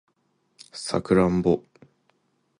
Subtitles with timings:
[0.73, 1.63] サクランボ